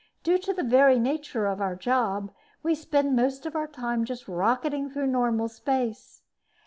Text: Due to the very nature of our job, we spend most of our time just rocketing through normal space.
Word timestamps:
Due 0.23 0.39
to 0.39 0.51
the 0.51 0.63
very 0.63 0.97
nature 0.97 1.45
of 1.45 1.61
our 1.61 1.75
job, 1.75 2.31
we 2.63 2.73
spend 2.73 3.15
most 3.15 3.45
of 3.45 3.55
our 3.55 3.67
time 3.67 4.03
just 4.03 4.27
rocketing 4.27 4.89
through 4.89 5.05
normal 5.05 5.47
space. 5.47 6.23